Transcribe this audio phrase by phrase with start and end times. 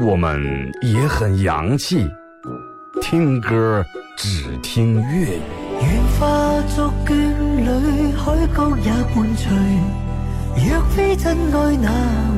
[0.00, 2.08] 我们也很洋气，
[3.02, 3.84] 听歌
[4.16, 5.40] 只听粤语。
[5.80, 7.14] 愿化作眷
[7.56, 9.50] 侣，海角也伴随。
[10.56, 11.90] 若非真爱，哪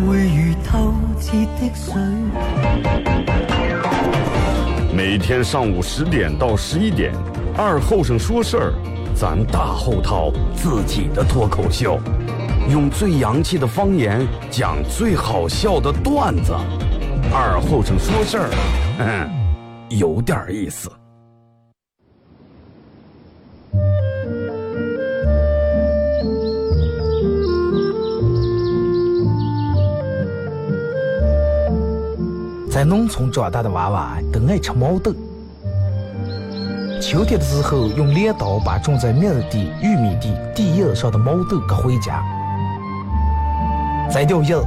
[0.09, 2.03] 会如透彻的水？
[4.95, 7.13] 每天上午十点到十一点，
[7.59, 8.73] 二后生说事儿，
[9.15, 12.01] 咱大后套自己的脱口秀，
[12.71, 16.55] 用最洋气的方言讲最好笑的段子。
[17.33, 18.51] 二后生说事儿，
[18.99, 19.31] 嗯，
[19.99, 20.91] 有点意思。
[32.71, 35.13] 在农村长大的娃娃都爱吃毛豆。
[37.01, 42.23] 秋天的时候，用镰刀把种在麦地、玉米地地叶上的毛豆割回家，
[44.11, 44.67] 摘掉叶子，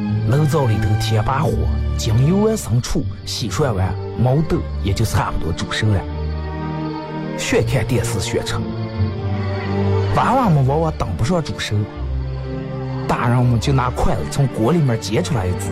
[0.29, 1.51] 炉灶里头添把火，
[1.97, 5.99] 将油完生醋，洗涮完，毛豆也就差不多煮熟了。
[7.37, 8.61] 学看电视学成，
[10.15, 11.75] 娃娃们往往等不上煮熟，
[13.07, 15.71] 大人们就拿筷子从锅里面夹出来一只。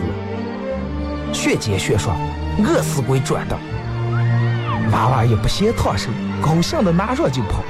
[1.32, 2.12] 学煎学说，
[2.58, 3.56] 饿死鬼转的。
[4.90, 6.10] 娃娃也不嫌烫手，
[6.42, 7.62] 高兴的拿上就跑。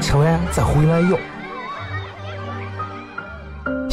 [0.00, 1.16] 吃完再回来要。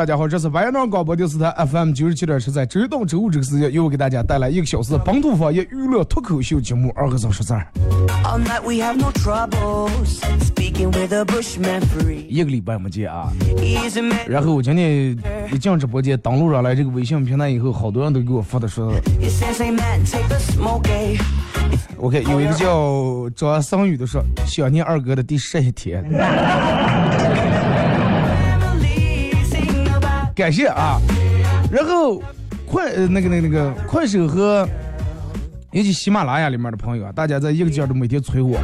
[0.00, 7.66] 大家好，这是白杨广播电视台 FM 九十七点七，在周一到周五这个时间，又给大家带来一个小时本土方言娱乐脱口秀节目《二哥怎么说事儿》。
[12.30, 13.30] 一个礼拜没见啊，
[14.26, 15.14] 然后我今天
[15.52, 18.90] 一进直播间登录上来这个微信平台以后，好多人都给我发的说
[21.98, 26.02] ，OK，有一个叫张桑宇的说想念二哥的第十一天。
[30.40, 30.98] 感谢啊，
[31.70, 32.18] 然后
[32.66, 34.66] 快那个那个那个快手和
[35.70, 38.58] 以及喜马拉雅里面的朋友啊，大家在一个劲儿的每天催我，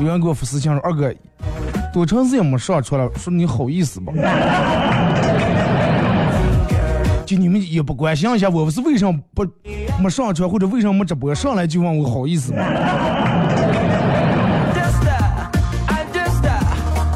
[0.00, 1.14] 有人给我发私信说二哥，
[1.92, 4.12] 多长时间没上出来，说你好意思不？
[7.24, 9.46] 就你们也不关心一下我，是为什么不
[10.02, 12.58] 没上车或者为什么没直播，上来就问我好意思吗？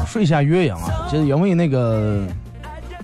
[0.07, 0.79] 说一下原因啊，
[1.11, 2.25] 就是因为那个。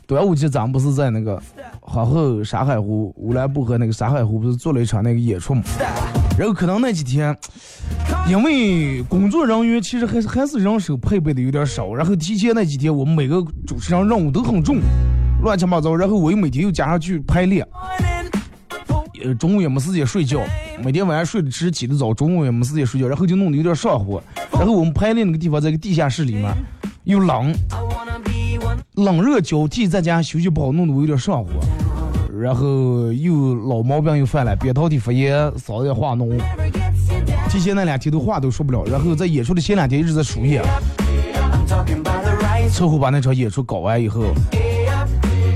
[0.08, 1.42] 端午节咱们不是在那个
[1.82, 5.64] 皇后沙海湖乌兰布和那个沙海湖不是做了一场那个演出嘛？
[6.38, 7.36] 然后可能那几天，
[8.30, 14.78] 因为工作人员其实还是还是人手配备的有点少，然后提前那几天我们每个主持人任务都很重，
[15.42, 17.66] 乱七八糟，然后我又每天又加上去排练，
[19.24, 20.40] 呃，中午也没时间睡觉，
[20.84, 24.22] 每天晚上睡得迟，起得早，中午也没时间睡觉，然后就弄得有点上火。
[24.52, 26.54] 然后我们排练那个地方在个地下室里面，
[27.06, 27.52] 又冷，
[28.96, 31.50] 冷热交替，在家休息不好，弄得我有点上火。
[32.38, 36.38] 然后又老毛病又犯了，扁桃体发炎，嗓子也化脓。
[37.50, 40.62] 提前那两天都话都说不了，然后在演出的前两天一直在输液，
[42.74, 44.26] 最后把那场演出搞完以后，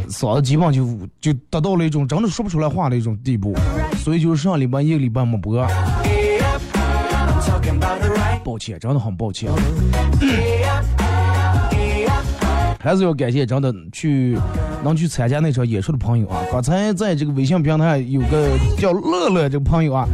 [0.07, 0.87] 嗓子基本上就
[1.19, 3.53] 就达到了一种真的说不出来话的一种地步，
[3.97, 5.67] 所以就是上礼拜一个礼拜没播，
[8.45, 9.51] 抱歉，真的很抱歉。
[12.81, 14.37] 还是要感谢真的去
[14.81, 16.41] 能去参加那场演出的朋友啊！
[16.49, 20.07] 刚才在这个微信平台有个叫乐乐这个朋友啊，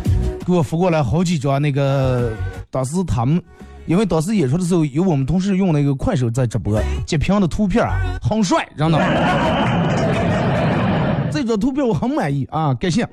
[0.43, 2.31] 给我发过来好几张那个
[2.71, 3.39] 当时他们，
[3.85, 8.97] 因为当时演出的时候有我们同事用那个快手在直播截屏的图片啊，很帅，真的。
[11.31, 13.07] 这张图片我很满意啊，感谢。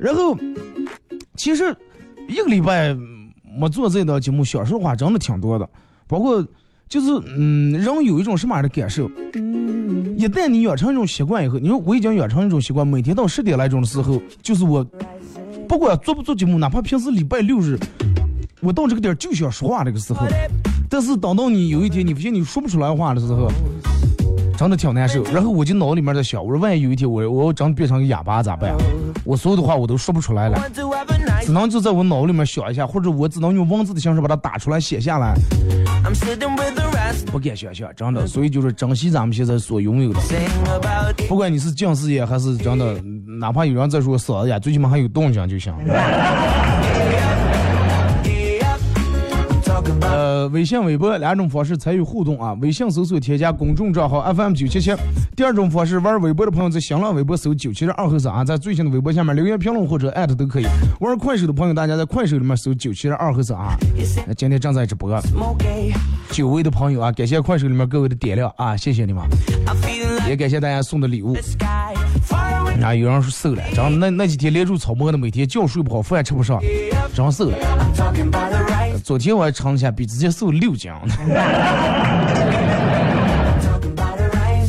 [0.00, 0.34] 然后
[1.36, 1.76] 其实
[2.28, 2.96] 一个礼拜
[3.58, 5.68] 没做这档节目，说实话真的挺多的，
[6.06, 6.42] 包括。
[6.88, 9.10] 就是，嗯，人有一种什么样的感受？
[10.16, 14.86] 一旦你养成一种习惯以后，你说我已经养成一种习惯，每天到十点来钟的时候，就是我
[15.68, 17.78] 不管做不做节目，哪怕平时礼拜六日，
[18.60, 20.26] 我到这个点就想说话这个时候。
[20.88, 23.50] 但是等到你有一天你发现你说不出来话的时候，
[24.56, 25.24] 真的挺难受。
[25.24, 28.72] 然后我就脑里面在想，我说万一有一天我我真变成个哑巴咋办？
[29.24, 30.70] 我所有的话我都说不出来了，
[31.44, 35.34] 只能就在我脑里面想一下，或者我只能用文字的形式把它打出来写下来。
[37.30, 40.20] 不敢想象，真的，所以就是珍惜咱们现在所拥有的。
[41.28, 42.98] 不管你是近视眼还是真的，
[43.38, 45.74] 哪怕有人在说嗓子眼，最起码还有动静就行。
[50.04, 52.52] 呃，微信、微博两种方式参与互动啊。
[52.60, 54.92] 微信搜索添加公众账号 FM 九七七。
[55.34, 60.66] 第二种方式，玩微博的朋友在新浪微博搜九七二和三啊，在最新的微博下面留言评论或者艾特都可以。
[61.00, 63.76] 玩快手的朋友，大家在快手里面搜九七二和三啊。
[64.36, 65.20] 今天正在直播。
[66.30, 69.22] 久违的朋友啊，感谢快手里面各位的点亮啊，谢谢你们。
[70.28, 71.36] 也感谢大家送的礼物。
[72.82, 76.60] 啊，有人说瘦了，真那那几天连住草摸的，每天觉睡不好，饭吃不上，
[77.14, 77.56] 真瘦了。
[79.02, 80.90] 昨天我还称一下，比之前瘦六斤。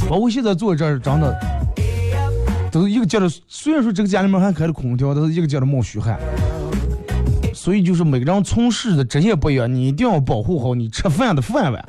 [0.08, 1.36] 包括现在坐这儿，真的
[2.72, 3.28] 都是一个劲的。
[3.48, 6.20] 虽然说这个家里面还开了空调，但是一个劲的冒虚汗。
[7.54, 11.84] 所以就是每个人从事的职业不一样，你一定要保护好你吃饭的饭碗。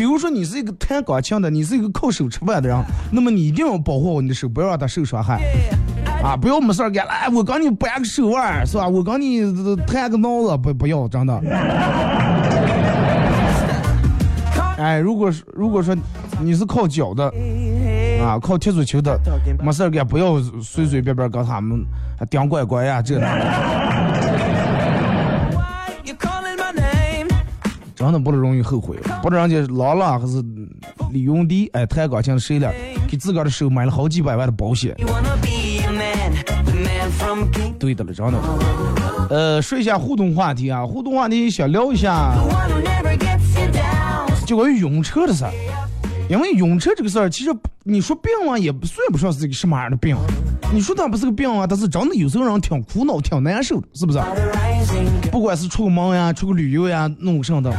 [0.00, 5.42] 比如说你是一个弹钢琴的，你是一个靠手吃饭的人，那么你一定要保护好你的手，不要让它受伤害。
[6.24, 8.88] 啊，不要没事干，来我刚你掰个手腕是吧？
[8.88, 9.42] 我刚你
[9.86, 11.38] 弹个脑子，不不要，真的。
[14.78, 15.94] 哎，如果是如果说
[16.40, 17.30] 你是靠脚的，
[18.24, 19.20] 啊，靠踢足球的，
[19.62, 21.84] 没事干，不要随随便便跟他们
[22.30, 23.20] 顶拐拐呀，这。
[28.00, 30.42] 真的不能容易后悔，不知道人家郎朗还是
[31.12, 32.72] 李云迪，哎，弹钢琴谁了？
[33.06, 34.96] 给自个儿的手买了好几百万的保险。
[37.78, 38.38] 对的了，真的。
[39.28, 42.32] 呃，说一下互动话题啊，互动话题想聊一下，
[44.46, 45.52] 就关于晕车的事儿。
[46.30, 47.54] 因为晕车这个事儿，其实
[47.84, 50.16] 你说病啊，也不算不上是个什么样的病。
[50.72, 54.20] 你说他不是个病啊，但是真的有时候人挺苦恼、挺难受的，是不是？
[55.30, 57.72] 不管是出个门呀、出个旅游呀、弄什么的，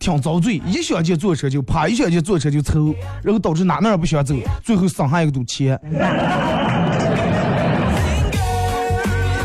[0.00, 0.60] 挺遭罪。
[0.66, 2.92] 一想起坐车就怕，一想起坐车就愁，
[3.22, 5.78] 然后导致哪哪儿不想走，最后省下一个堵钱。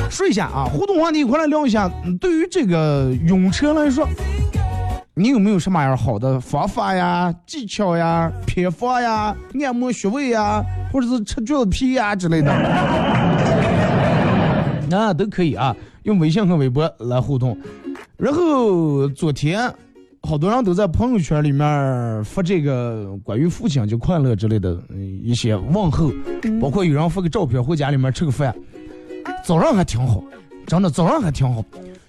[0.09, 1.87] 说一下啊，互动话题，快来聊一下。
[2.19, 4.07] 对于这个晕车来说。
[5.13, 12.49] 你有没有什么样好的方法呀、技巧呀、偏方呀、按摩穴位呀，或者是吃橘子皮呀之类的？
[14.89, 17.57] 那都可以啊，用微信和微博来互动。
[18.15, 19.69] 然后昨天
[20.21, 24.81] 好多人都在朋友圈里面发这个关于父亲节快乐之类的
[25.21, 26.09] 一些问候，
[26.61, 28.55] 包括有人发个照片回家里面吃个饭，
[29.43, 30.23] 早上还挺好，
[30.65, 31.61] 真的早上还挺好。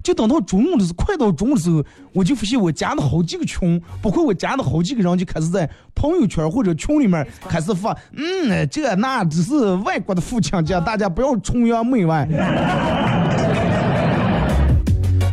[0.03, 12.29] 就等到中午的时候，快到中午的时候，我就发现我加的好几个群，包括我加的好几个人就开始在朋友圈或者群里面开始发，嗯，这那只是外国的父亲节，大家不要崇洋媚外。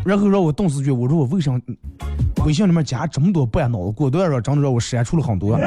[0.05, 1.51] 然后让我顿时觉，我说我为啥
[2.45, 3.91] 微信里面加这么多半脑子？
[3.91, 5.57] 果断让真的让我删除了很多。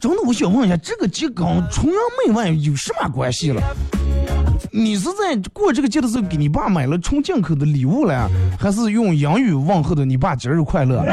[0.00, 3.60] 真的，我想问一下，这个节跟崇洋媚外有什么关系了？
[4.76, 8.28] 你是在过这个节的时候给你爸买了纯进口的礼物了，
[8.58, 11.00] 还是用英语问候的你爸节日快乐？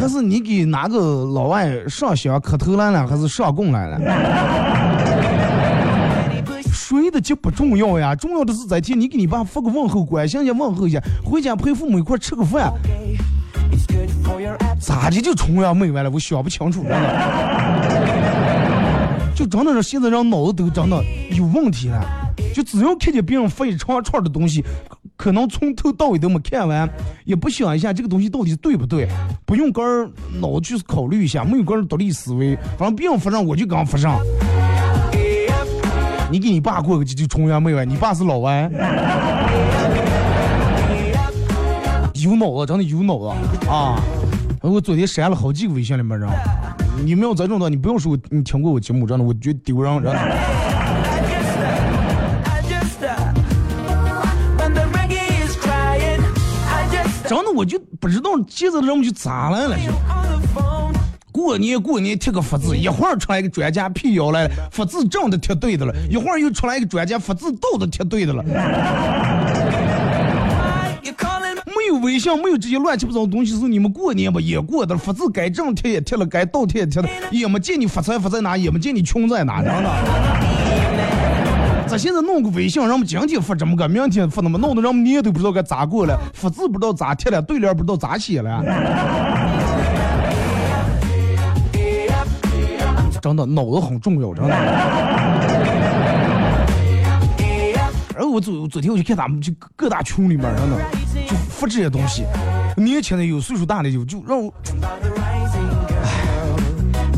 [0.00, 4.00] 还是你给哪个老外上香磕头来了，还是上供来了？
[6.72, 12.72] 谁的节不重要呀，重要的是在天你给你爸发个问候，关心一下问候一下，回家陪父母一块吃个饭。
[14.80, 16.10] 咋的就崇洋媚外了？
[16.10, 18.25] 我想不清楚了。
[19.36, 22.02] 就真的是现在人脑子都真的有问题了。
[22.54, 24.64] 就只要看见别人发一长串的东西，
[25.14, 26.88] 可能从头到尾都没看完，
[27.26, 29.06] 也不想一下这个东西到底对不对，
[29.44, 34.18] 不用个儿脑子去考虑一下，没有个儿独立思维，反正别人发上我就刚发上。
[36.30, 38.70] 你给你爸过个节就崇洋媚外，你爸是老外。
[42.14, 43.26] 有脑子，真的有脑子
[43.68, 44.00] 啊！
[44.62, 46.28] 我昨天删了好几个微信里面人，
[47.04, 50.18] 你没有这种的，你不用说你听过我节目，真的，我觉得丢人，真的。
[57.28, 59.76] 真的，我就不知道现在的人们就咋来了，
[61.32, 68.44] 过年过年贴个福字，一会儿出来一个专家辟谣来了，福字正的贴对的了，一会儿又出来一个专家福字倒的贴对的了。
[71.86, 79.90] 没有微信，没有这些乱七八糟的东西，是你们过年吧也过的，福字该正贴也贴了，该倒贴也贴了，也没见你发财发在哪，也没见你穷在哪，真的。
[81.86, 88.60] 咱现在弄个微信，让们今天发这么个，明天发那么，弄得让们年都不知道该咋过了，福字不知道咋贴了，对联不知道咋写了。
[93.22, 95.15] 真的，脑子很重要，真的。
[98.36, 100.76] 我昨昨天我就看他们就各大群里面，真的
[101.26, 102.22] 就发这些东西，
[102.76, 104.52] 年轻的有，岁数大的有，就让我，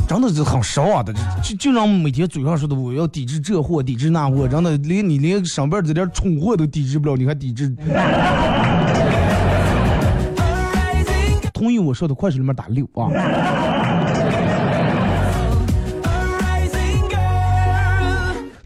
[0.07, 7.75] 真的是很失望的，就就让每天嘴上说的我要抵制这货，抵制那货，真的连你连上边这点蠢货都抵制不了，你还抵制？
[11.53, 13.11] 同意我说的，快手里面打六啊。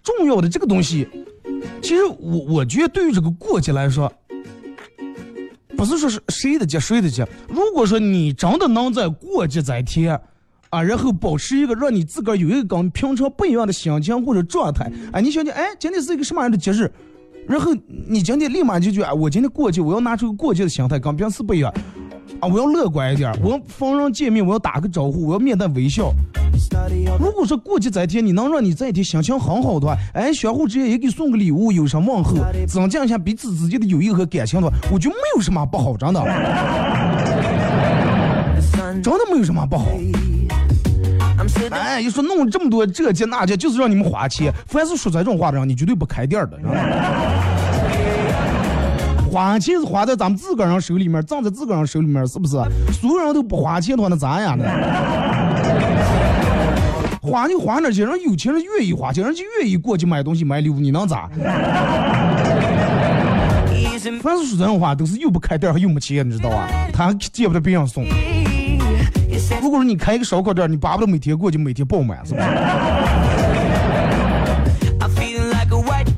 [0.02, 1.08] 重要的这个东西，
[1.82, 4.10] 其实我我觉得对于这个过节来说，
[5.76, 7.26] 不是说是谁的节谁的节。
[7.48, 10.18] 如果说你真的能在过节这天，
[10.70, 16.90] 啊，然后保持一个让你自个儿有一个跟平常不一样的心情或者状态，哎，你想想，哎，今天是一个什么样的节日？
[17.48, 17.74] 然后
[18.08, 21.74] 你今天立马就觉得，哎，我今天过节，我要拿出个过节的心态，跟平时不一样，
[22.40, 26.12] 啊，我要乐观一点，我要逢人见面我要打个招呼，我要面带微笑。
[27.18, 32.34] 如果说过节这一天你能让你这一天心情很好的话，哎，相互之间也给送个礼物，有声问候，
[32.66, 36.20] 增进一下彼此之间的友谊和感情的话，我觉得没有什么不好，真的，
[39.02, 39.86] 真的没有什么不好。
[41.70, 44.52] 哎，一说弄这么多这节那节，就是让你们花钱。
[44.66, 46.58] 凡是说这种话的人，你绝对不开店的。
[49.32, 52.52] 花钱是花在咱们自个儿人手里面，挣在自个儿人手里面，是不是？
[52.92, 54.66] 所有人都不花钱的话，那咋样呢？
[57.22, 61.30] 花就花那些人有钱人愿意花钱，人就愿意过去买东西买礼物，你能咋？
[64.20, 66.68] 凡是说这种话，都是又不开店还又没钱，你知道吧？
[66.92, 68.04] 他还见不得别人送。
[69.62, 72.46] 如果说你开一个烧烤店，你巴不得每天过去每天爆满，是不是？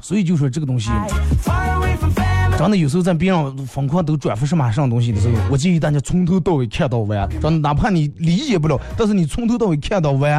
[0.03, 0.91] 所以就说这个东西，
[2.57, 10.33] 真的有时候在别人疯狂都转发什么什么东西的时候，我建议大家从头到尾看到完，真的哪怕你理解不了，但是你从头到尾看到完，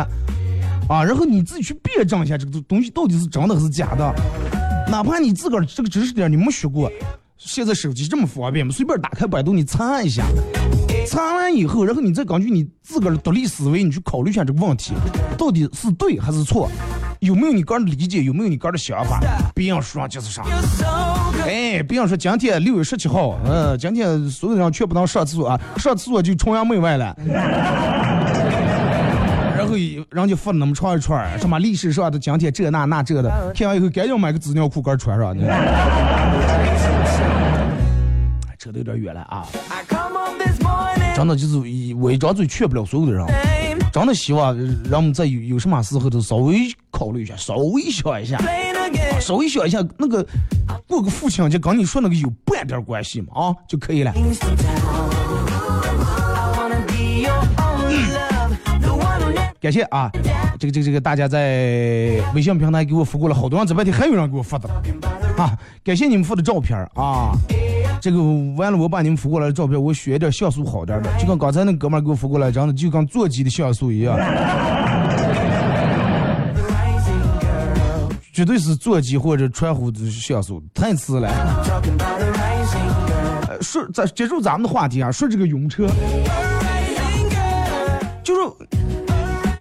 [0.87, 4.15] 啊，然后你自己去辩证一下这个东西到底是真的还是假的，
[4.89, 6.89] 哪怕你自个儿这个知识点你没学过，
[7.37, 10.25] 现在手机这么方便嘛，随便打开百度你查一下。
[11.07, 14.93] 查完以后，然后你再根据你自个儿的独立思维，你去考虑一下这个问题，
[15.37, 16.67] 到底是对还是错，
[17.19, 19.19] 有没有你个人的理解，有没有你个人的想法？
[19.53, 20.43] 别人说就是啥。
[21.45, 27.15] 哎，别人说今天六月十七号，嗯，今天所有人全不能上厕所啊，上厕所就崇洋媚外了。
[29.57, 29.75] 然后
[30.11, 35.35] 人家发那么长一串，什么历史上的今天这那那这的，听完以后赶紧买个纸尿裤儿穿上。
[38.57, 39.45] 扯得有点远了啊。
[41.15, 41.57] 真的就是
[41.95, 43.25] 我一张嘴劝不了所有的人，
[43.93, 48.39] 真的希望人们在有有什么时候都稍微考虑一下，稍微想一下，
[49.19, 50.25] 稍微想一下那个
[50.87, 54.13] 过个父亲节跟你说那个有半点关系嘛啊就可以了。
[59.59, 60.09] 感谢啊，
[60.57, 64.69] 这个这个这个大家在微信平台给我发过了好多人，这半天还有人给我发的
[65.37, 67.33] 啊，感谢你们发的照片啊。
[67.99, 68.21] 这个
[68.55, 74.15] 完了，我把你们发过来的照片，我选一点像素好点的，就跟刚才那哥们给我发过来，真的就跟座机的像素一样，
[78.35, 81.31] 绝对是座机或者传呼的像素，太次了。
[83.61, 85.87] 说咱接触咱们的话题啊，说这个晕车，
[88.21, 88.41] 就是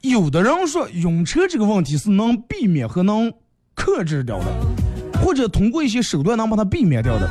[0.03, 3.33] 有的人说晕车这个问题是能避免和能
[3.77, 4.47] 克制掉的，
[5.23, 7.31] 或者通过一些手段能把它避免掉的。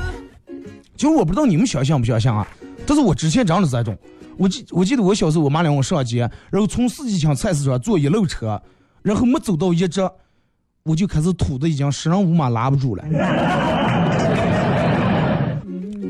[0.95, 2.47] 其实我不知道你们相信不相信啊，
[2.87, 3.97] 但是我之前真的是这种。
[4.37, 6.19] 我记我记得我小时候，我妈领我上街，
[6.49, 8.61] 然后从四季青菜市场坐一路车，
[9.01, 10.09] 然后没走到一直，
[10.83, 13.03] 我就开始吐的已经十人五马拉不住了，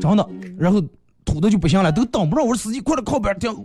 [0.00, 0.28] 真的，
[0.58, 0.82] 然后
[1.24, 2.42] 吐的就不行了，都等不着。
[2.42, 3.56] 我说司机快点靠边停，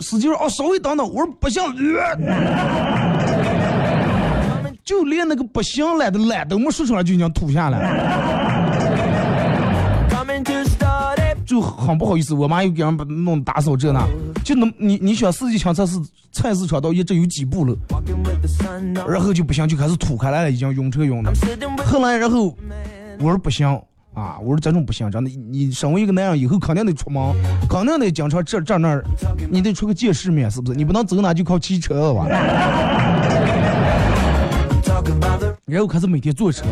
[0.00, 1.62] 司机说哦稍微等等，我说不行，
[4.84, 8.45] 就连那个不行了的懒都没说出来就已经吐下来。
[11.46, 14.04] 就很不好意思，我妈又给人把弄打扫这那，
[14.44, 15.96] 就能你你想四季青菜市
[16.32, 17.74] 菜市场到一直有几步了，
[19.08, 21.32] 然后就不行，就开始吐开来了，已经晕车晕的。
[21.84, 22.54] 后来然后
[23.20, 23.66] 我说不行
[24.12, 27.22] 啊，我说这种不行，真的，你身为一个男人，以后肯定得出门，
[27.68, 29.04] 肯定得经常这这那儿，
[29.48, 30.76] 你得出个见世面，是不是？
[30.76, 32.26] 你不能走哪就靠骑车吧？
[35.64, 36.64] 然后开始每天坐车。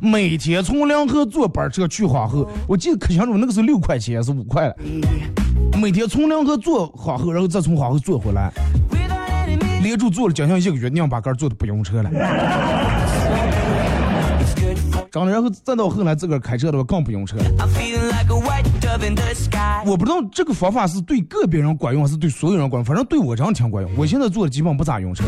[0.00, 4.76] 每天从梁河坐班车去花河，我记得可清楚，那个是六块钱还是五块了。
[5.80, 8.52] 每天从梁河坐花河，然后再从花河坐回来，
[9.82, 12.10] 连住坐了将近一个月，娘把杆坐的不用车了。
[15.10, 17.44] 长的，然后再到后来自个儿开车的话更不用车了。
[19.86, 23.92] 我不知道这个方法是对个别人管用还是对所有人管用，反正对我这样挺管用。
[23.96, 25.24] 我现在坐的基本不咋用车。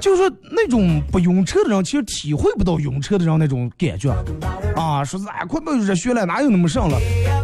[0.00, 4.10] 就是说，那种不用车的人，其实体会不到用车的人那种感觉
[4.74, 5.04] 啊。
[5.04, 6.98] 说是哎，快没有热血了，哪有那么上了？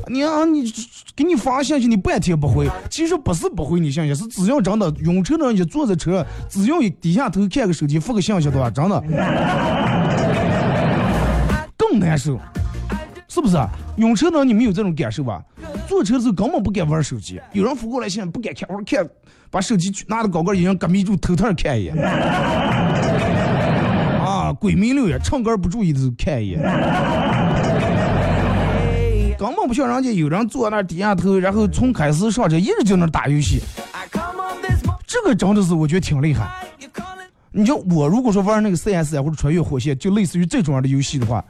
[0.08, 0.72] 你啊，你
[1.14, 9.02] 给你发信息，你半天不回，其实不是不回你信息，是只要真的用车的人一坐在车，只要一低下头看个手机，发个信息的话，真的
[11.76, 12.38] 更难受，
[13.28, 13.58] 是不是？
[13.96, 15.42] 用车的人你没有这种感受吧？
[15.88, 19.08] 坐车的时候根本不敢玩手机，有人发过来信不敢看，我说看。
[19.50, 21.96] 把手机拿着高个，已经隔迷住，偷偷看一眼。
[24.24, 26.60] 啊，鬼迷六眼，唱歌不注意的看一眼。
[29.38, 33.60] 根本不像人家有人坐那低下头，然后从开始上车一直就能打游戏。
[35.06, 36.48] 这个真的是我觉得挺厉害。
[37.52, 41.42] 你就我如果说玩那个 CS 或者穿越火线，就类似于这种样的游戏的话，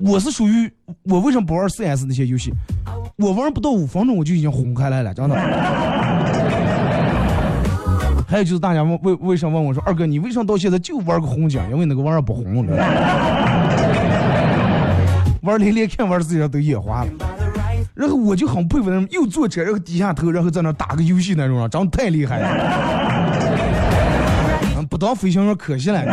[0.00, 0.70] 我是属于
[1.02, 2.52] 我为什么不玩 CS 那些游戏？
[3.16, 5.36] 我玩不到五分钟我就已经红开来了，真的。
[8.30, 11.60] 还有就是大家问为为什么问我说二哥你为什么到现在就玩个红警？
[11.68, 12.76] 因为那个玩意儿不红了，
[15.42, 17.10] 玩连连看玩自己都眼花了。
[17.92, 22.46] 然后我就很佩服那种又坐车然后低下头然后在那打个游戏那种，长得太厉害了。
[24.88, 26.00] 不当飞行员可惜了。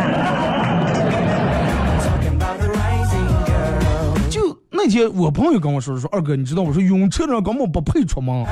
[4.28, 8.44] 就那天我朋友跟我说说二哥你知道我说晕车的人根本不配出门。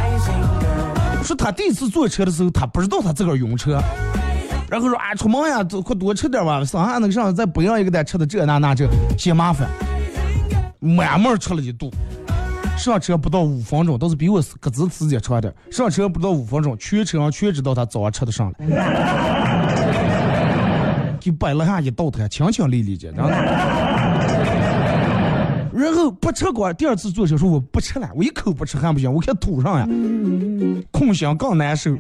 [1.27, 3.83] 说他第一次坐车的时候，他不知道他自个儿晕车，
[4.71, 9.69] 然后说啊，出门呀，快多吃点吧，上下那个上再不要一个单吃的这那那这嫌麻烦，
[10.79, 11.91] 满满吃了一肚。
[12.79, 15.53] 上车不到五分钟，倒是比我各自时间长点。
[15.71, 18.55] 上车不到五分钟，全车上全知道他早上吃的上了，
[21.19, 23.31] 就摆了下一道台，清清丽丽的，然后。
[25.77, 29.87] 然后不吃过，第二次做手术我不吃了，我一口不吃还不行，我看吐上呀，
[30.91, 31.95] 空想更难受。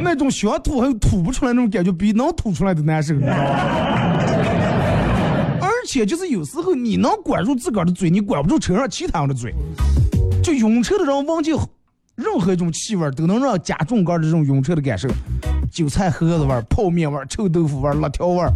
[0.00, 3.42] 那种想吐还有吐不出来那种感觉，比能吐出来的难受，你知道吗？
[5.60, 9.52] 而且就是有时候你能管住自个儿的嘴，你管不住车上其他人的嘴。
[10.40, 11.50] 就晕车的人忘记
[12.14, 15.08] 任何一种气味都能让加重杆的这种晕车的感受。
[15.70, 18.52] 韭菜盒子味儿、泡面味儿、臭豆腐味儿、辣条味儿，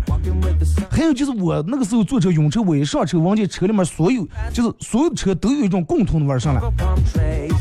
[0.90, 6.60] 还有就是我那个时候坐车晕车，我一上车，闻见车里面所有就是所有车都有一种共同的味儿上来，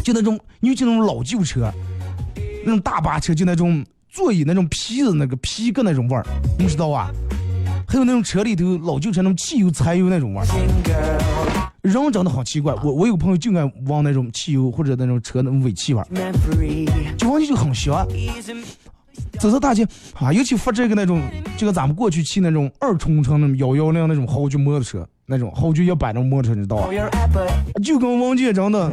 [0.03, 1.71] 就那种尤其那种老旧车，
[2.63, 6.25] 那种大巴车，就那种座椅那种皮子那个皮革那种味儿，
[6.60, 7.12] 你知道吧？
[7.88, 10.45] 还有那种车里头老旧车那种汽油柴油那种味儿，
[11.81, 12.73] 人长得好奇怪。
[12.83, 16.07] 我我有朋友就爱闻那种汽油或者那种车那种尾气味儿，
[17.17, 18.05] 就闻起就很香。
[19.39, 21.21] 走在大街啊，尤其发这个那种，
[21.58, 26.88] 就跟咱们过去骑那种二冲程那种幺幺零那种豪爵摩托车，那种豪爵一百那摩托车，你知道吧？
[27.84, 28.91] 就跟王姐真的，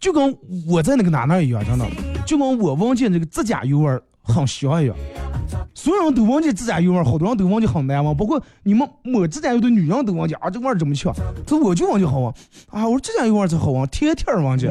[0.00, 0.36] 就跟
[0.68, 1.86] 我在那个哪哪一样，真的，
[2.26, 4.96] 就跟我王姐这个自驾游玩很香一样。
[5.74, 11.14] 所有人都忘记自驾游玩好多人都忘记很难忘，包括你们抹自驾游的女人都忘记啊，这味儿这么强，
[11.46, 12.32] 这我就忘记好玩
[12.70, 14.66] 啊，我说自驾游玩才好玩，天天忘记。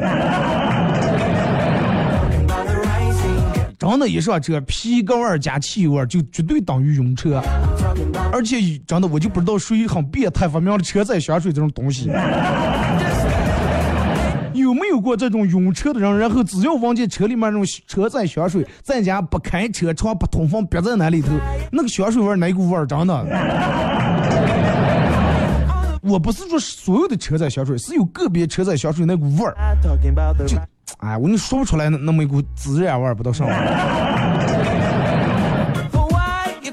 [3.78, 7.42] 真的，一上车，皮革味加汽油味就绝对等于晕车。
[8.32, 8.56] 而且
[8.86, 12.10] 真的，我就不知道谁很变态发明了车载香水这种东西。
[14.54, 16.18] 有没有过这种晕车的人？
[16.18, 21.28] 然后只要闻见车里面那种车载香水，在家不开车窗不通风，憋在那里头，
[21.70, 22.86] 那个香水味儿哪股味儿？
[22.86, 23.14] 真的。
[26.02, 29.56] 我不是说所有的车载香水，是有个别车载香水那股味儿，
[30.46, 30.56] 就，
[30.98, 33.48] 哎，我跟你说不出来那那么一股孜然味儿，不到上。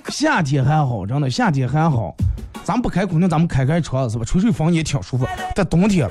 [0.10, 2.16] 夏天还好，真的夏天还好，
[2.64, 4.26] 咱不开空调，咱们开开窗是吧？
[4.26, 5.26] 吹吹风也挺舒服。
[5.56, 6.08] 在冬天，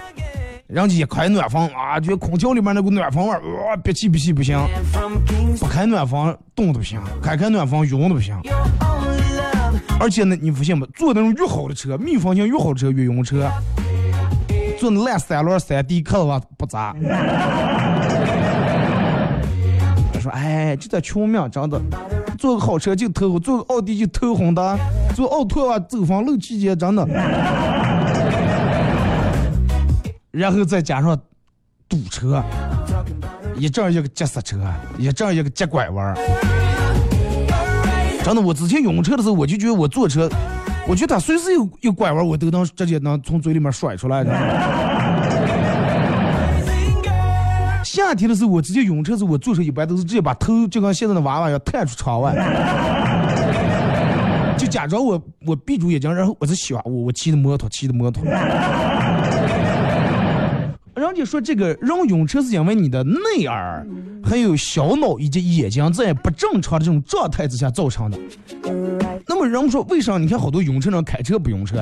[0.66, 4.58] 人家一开暖风啊，觉得空调里面那股暖风味儿，哇，憋气憋气不行。
[5.58, 8.34] 不开暖风冻的不行，开开暖风晕的不行。
[10.00, 10.86] 而且呢，你发现吗？
[10.94, 13.48] 坐那种越好的车，密封性越好的车越晕车。
[14.80, 16.96] 坐那烂三轮三 D 客的话不咋。
[20.18, 21.78] 说哎，就在穷命，真的，
[22.38, 24.78] 坐个好车就头，坐个奥迪就头红的，
[25.14, 27.06] 坐奥拓啊走风漏气节，真的。
[30.30, 31.18] 然后再加上
[31.86, 32.42] 堵车，
[33.56, 34.58] 一阵一个急刹车，
[34.98, 36.14] 一阵一个急拐弯。
[38.22, 40.26] 真的，我之前晕车的时候，我就觉得我坐车，
[40.90, 44.24] 我觉得他随时有有拐弯，我都能直接能从嘴里面甩出来。
[47.84, 52.34] 夏天的时候，我直接晕车的时候，我坐车一般都是直接把头就跟现在的娃娃一样探出窗外，
[54.58, 58.24] 就假装我我闭住眼睛，然后我在想我我骑的摩托，骑的摩托。
[60.94, 63.86] 人家说这个人晕车是因为你的内耳、
[64.22, 68.18] 还有小脑以及眼睛在不正常的这种状态之下造成的。
[69.26, 71.80] 那么人们说，为啥你看好多晕车人开车不晕车？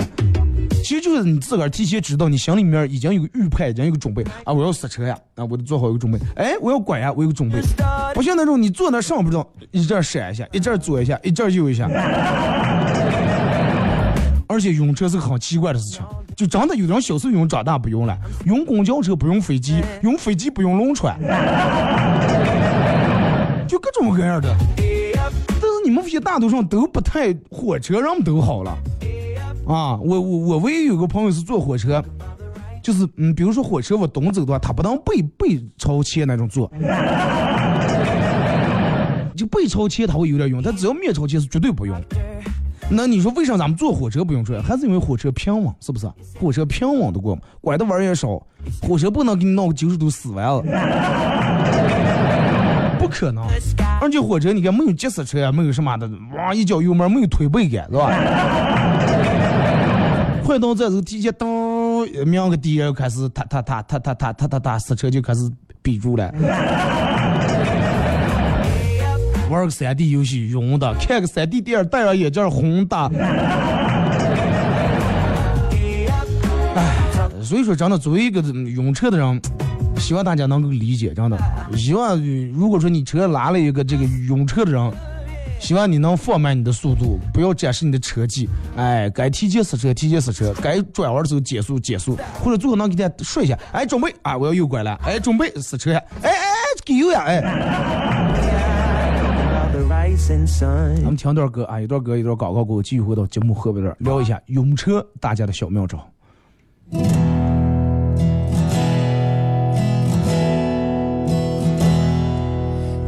[0.85, 4.53] 其实就是你自个儿提前知道，你心里面已经有个预判，已经有个准备啊！
[4.53, 6.19] 我要刹车呀，啊，我得做好一个准备。
[6.37, 7.61] 哎，我要拐呀，我有个准备。
[8.15, 11.89] 不像那种你坐那上不知道，一阵闪一下，一阵左一下，一阵右一下。
[14.49, 16.03] 而且晕车是个很奇怪的事情。
[16.35, 18.17] 就真的有的人小时候用，长大不用了。
[18.47, 21.19] 用公交车不用飞机，用飞机不用轮船，
[23.67, 24.55] 就各种各样的。
[25.49, 28.71] 但是你们这些大多数都不太，火车人们都好了。
[29.67, 32.03] 啊，我我我唯一有个朋友是坐火车，
[32.83, 36.71] 就是嗯，比如说火车往东走的话，他不能背背朝前那种坐，
[39.37, 42.01] 就背朝前他会有点用，他只要面朝前是绝对不用。
[42.91, 44.63] 那你说为啥咱们坐火车不用转？
[44.63, 46.11] 还是因为火车平稳，是不是？
[46.41, 48.41] 火车平稳的过嘛，拐的弯也少。
[48.83, 50.63] 火车不能给你弄个九十度死弯了，
[52.99, 53.45] 不可能。
[54.01, 58.11] 而且火车你看没有急刹车呀，没有什么的，哇一脚油门没有推背感，是吧？
[60.45, 65.41] 快到这时候提前咚，鸣个笛，开始踏踏踏踏踏踏踏踏踏，刹车就开始
[65.83, 66.33] 闭住了。
[69.49, 72.97] 玩个三 D 游戏，晕的；看个三 D 电影，戴上眼镜，红的。
[76.75, 76.95] 哎，
[77.43, 79.41] 所以说，真的，作为一个晕车的人，
[79.97, 81.39] 希望大家能够理解，真的。
[81.75, 84.93] 希望如果说你车拉了一个这个晕车的人，
[85.59, 88.49] 希望你能放慢你的速度，不要展示你的车技。
[88.77, 98.28] 哎，该提前刹车提前刹车，该转弯的时候减速减速，或者最后能给他说一下，哎，准备啊，我要右拐了，哎，准备刹车，哎哎哎，给油呀，哎。
[100.19, 105.99] 咱们听段歌啊，一段歌，一段广告给我，继续回到节目后边段聊一下用车大家的小妙招。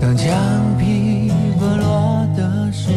[0.01, 2.91] 当墙皮剥落的时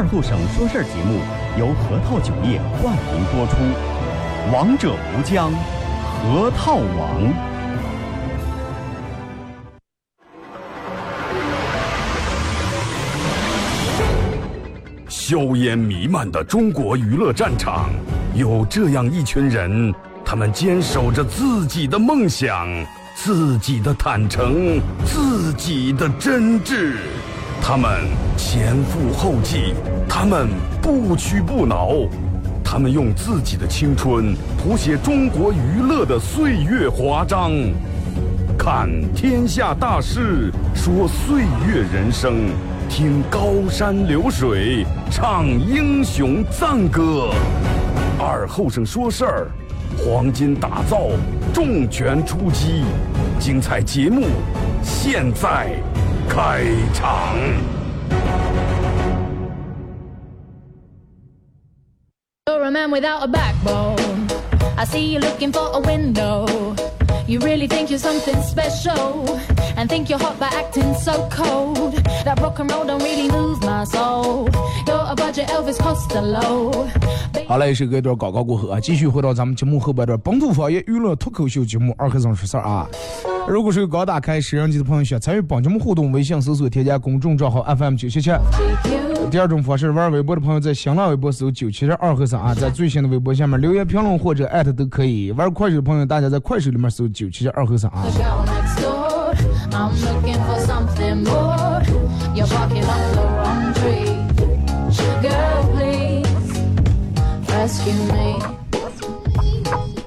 [0.00, 1.20] 二后生说事儿节目
[1.58, 3.56] 由核桃酒业冠名播出，
[4.50, 7.30] 王者无疆，核桃王。
[15.06, 17.90] 硝烟弥漫的中国娱乐战场，
[18.34, 22.66] 有这样一群人，他们坚守着自己的梦想，
[23.14, 26.94] 自己的坦诚，自己的真挚。
[27.62, 27.90] 他们
[28.40, 29.74] 前赴后继，
[30.08, 30.48] 他们
[30.80, 32.08] 不屈不挠，
[32.64, 37.52] 他们用自己的青春谱写中国娱乐的岁月华章。
[38.58, 42.48] 看天下大事，说岁月人生，
[42.88, 47.30] 听高山流水，唱英雄赞歌。
[48.18, 49.50] 二后生说事儿，
[49.98, 51.10] 黄金打造，
[51.52, 52.84] 重拳出击，
[53.38, 54.26] 精彩节目
[54.82, 55.70] 现在
[56.26, 57.36] 开场。
[62.70, 64.28] A man without a backbone.
[64.78, 66.46] I see you looking for a window.
[67.26, 69.26] You really think you're something special
[69.76, 71.94] and think you're hot by acting so cold.
[72.24, 74.48] That rock and roll don't really move my soul.
[74.86, 76.88] You're a budget Elvis Costello.
[77.48, 82.86] 好嘞，是隔一段广告过后啊，继续回到咱们节目后半段本土方言娱乐脱口秀节目《二和尚说事儿》啊。
[83.48, 88.30] 如果是刚打开摄像机的朋友，想参与本节目互动，微信搜索添加公众账号 FM 九七七。
[89.30, 95.32] 第二种方式，玩微博的朋友在新浪微博搜九七十二和尚啊，在最新的微博下面留言评论或者艾特都可以。
[95.32, 98.04] 玩快手的朋友，大家在快手里面搜九七十二和尚啊。
[107.60, 108.59] Rescue me.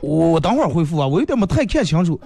[0.04, 2.20] 我等会儿回复啊，我有点没太看清楚。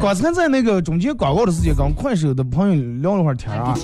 [0.00, 3.74] 刚才在那个中间广告的时间，跟快手的朋友聊了会儿天啊，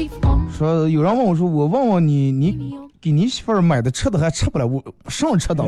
[0.52, 5.64] 说有人问我说，我问问你，你给你媳妇儿买的吃的还吃不了，我上车的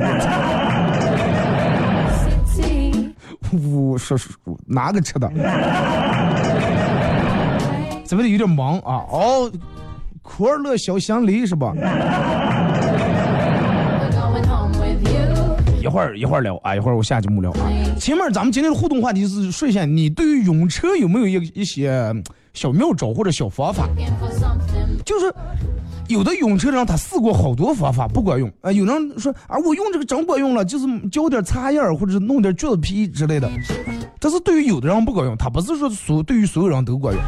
[2.46, 3.10] ？city.
[3.50, 4.28] 我说是
[4.66, 5.26] 哪个吃的？
[8.04, 9.06] 怎么的有点忙啊？
[9.10, 9.50] 哦，
[10.20, 11.72] 库尔勒小香梨是吧？
[15.82, 17.68] 一会儿一会儿聊啊，一会儿我下节目聊啊。
[17.98, 22.14] 前面咱们今天的互动话题是说一下，你对于用车有没有一一些
[22.54, 23.88] 小妙招或者小方法？
[25.04, 25.34] 就是
[26.06, 33.50] 有的用车人他试过好多方法不管用啊、有人说啊我用这个真管用了，就是浇点擦叶儿或者弄点橘子皮之类的。
[34.20, 37.22] 但是对于有的人不管用，他不是说所对于所有人都管用。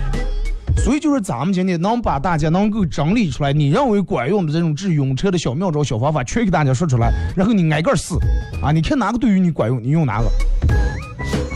[0.77, 8.15] 所以就是咱们今天能把大家能够整理出来，你认为管用的这种治晕车的小妙招、小方法，全给大家说出来，然后你挨个试
[8.63, 10.29] 啊，你看哪个对于你管用，你用哪个。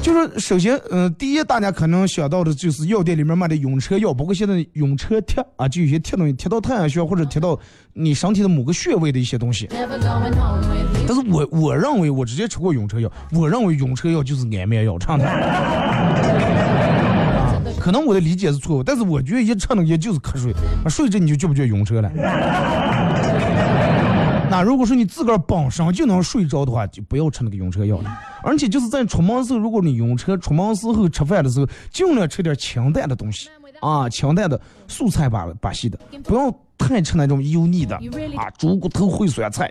[0.00, 7.59] 就是首先，嗯、第一，大家可能想到的就是药店里面卖的晕车药，包括现在晕车贴啊，就有些贴东西贴到太阳穴或者贴到
[7.92, 9.68] 你身体的某个穴位的一些东西。
[9.70, 9.87] 但
[11.14, 15.26] 是我我认为我直接吃过晕车药，我认为晕车药就是安眠药，唱的。
[17.79, 20.53] 啊，可能我的理解是错误，但是我觉得一吃那个也就是瞌睡，
[20.85, 22.11] 啊，睡着你就觉不觉晕车了？
[24.51, 28.19] 那如果说你自个儿本身就能睡着的话，就不要吃那个晕车药了。
[28.43, 37.95] 而且就是在出门时候，如果你晕车出门时候吃饭的时候，尽量吃点清淡的东西啊，清淡的素菜吧把戏的，不要太吃那种油腻的
[38.37, 39.71] 啊，猪骨头烩酸菜。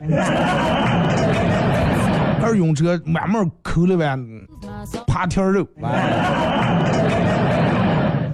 [2.40, 4.16] 二晕车慢慢抠了呗.
[5.08, 7.37] 扒天儿肉，哎，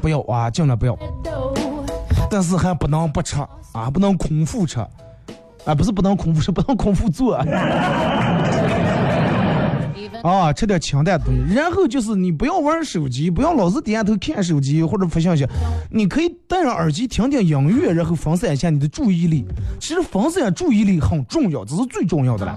[0.04, 0.98] 不要啊，尽量不要。
[2.30, 3.38] 但是还不能不吃
[3.72, 4.82] 啊，不能空腹吃，
[5.63, 7.36] 啊，不是不能空腹吃， 不能空腹做
[10.22, 11.54] 啊，吃点清淡的东西。
[11.54, 15.48] 然后就是你不要玩手机，不要老是低下头看手机或者发信息，
[15.89, 19.46] 你可以戴上耳机听听音乐，然后分散一下你的注意力。
[19.80, 22.54] 其实分散注意力很重要，这是最重要的了。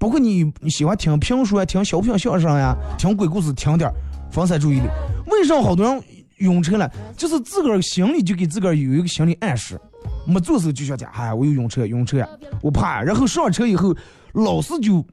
[0.00, 3.94] 包括你你喜欢听评书啊，听小品相声呀，听鬼故事，听点儿
[4.32, 4.86] 分散注意力。
[5.26, 6.02] 为啥好多人
[6.42, 6.90] 晕车了？
[7.16, 9.80] 就是自个儿心里就给自个儿有一个心理暗示，
[10.26, 12.28] 没做时候就想讲，哎，我有晕车，晕车呀，
[12.60, 13.02] 我怕。
[13.02, 13.94] 然后上车以后，
[14.32, 15.04] 老是就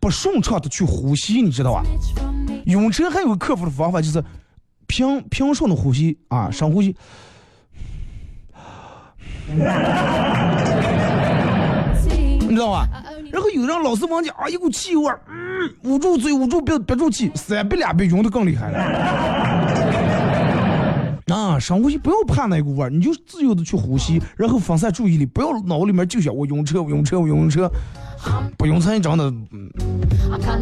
[0.00, 1.82] 不顺畅的去呼吸，你知道吧？
[2.66, 4.22] 晕车还有个克服的方法，就是
[4.86, 6.96] 平平顺的呼吸啊，深呼吸。
[12.48, 12.88] 你知道吧？
[13.32, 19.65] 然后有的人老是往讲啊，一股气味儿，嗯，捂住嘴，捂住鼻憋住气，三憋俩憋晕的更厉害了。
[21.26, 27.68] 啊，深呼吸，不要怕那股味儿，你就自由的去呼吸，然后分散注意力，不要脑里面就想我晕车，我晕车，我晕车，
[28.56, 29.68] 不晕车你真的，嗯，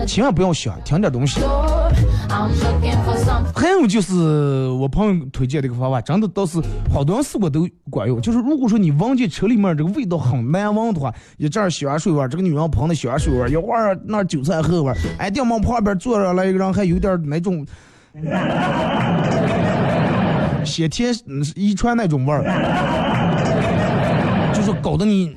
[0.06, 1.38] 千万不要想，听点东西。
[3.54, 6.58] 还有就是我朋友推荐这个方法，真的倒是
[6.90, 8.18] 好多人试过都管用。
[8.22, 17.66] 就是如果说你闻见车里面这个味道很难闻的话，一阵洗完水味，这个女人喷的香水味，一会儿那韭菜后味儿，哎，电门旁边坐着来一个人，还有点儿那种
[20.64, 21.14] 先天
[21.54, 22.42] 遗传那种味儿，
[24.54, 25.34] 就是搞得你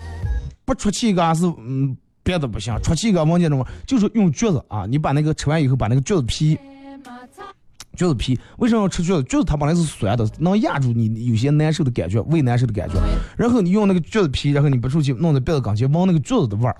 [0.65, 6.57] 不出气嘎是嗯别的不行，出气嘎闻见这种味儿，就是用橘子啊，你把那个吃完以后把那个橘子皮。
[7.95, 9.23] 橘子皮为什么要吃橘子？
[9.23, 12.93] 橘子它本来是酸的，能压住你有些难受的感觉，胃难受的感觉。
[13.35, 16.75] 然后你用那个橘子皮，然后你不出去弄在鼻子跟前闻那个橘子的味儿，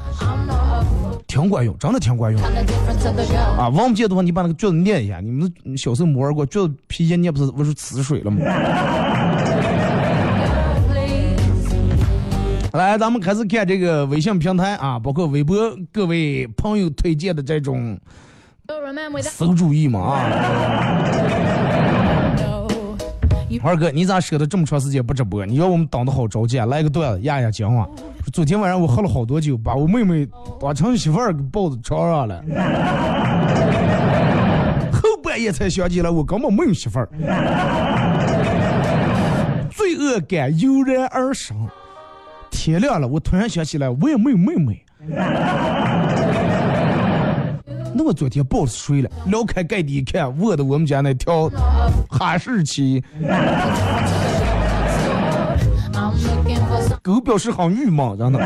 [1.25, 2.41] 挺管用，真的挺管用。
[3.57, 5.19] 啊，忘不见的话，你把那个橘子捏一下。
[5.19, 8.39] 你们小时候没玩过橘子皮一捏，不是不是呲水了吗？
[12.73, 15.57] 来，咱们开始看这个微信平台啊，包括微博
[15.91, 17.97] 各位朋友推荐的这种
[19.37, 20.21] 馊主意嘛啊。
[23.63, 25.45] 二哥，你咋舍得这么长时间不直播？
[25.45, 26.65] 你要我们等的好着急啊！
[26.65, 27.87] 来个段子压压惊啊！
[28.33, 30.27] 昨天晚上我喝了好多酒，把我妹妹
[30.59, 32.43] 把成媳妇儿给抱在床上了。
[34.91, 37.09] 后半夜才想起来，我根本没有媳妇儿。
[39.71, 41.55] 罪恶感油然而生。
[42.49, 44.83] 天亮了，我突然想起来，我也没有妹妹。
[47.97, 51.49] 那我昨天抱着睡了，撩开盖底一看，卧的我们家那条
[52.07, 53.03] 哈士奇。
[57.01, 58.39] 狗表示很郁闷，真的。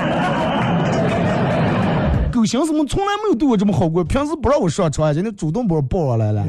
[2.31, 6.45] 狗寻思我从来没有对我这么好过，平时不让我上床，今天主动把我抱上来了。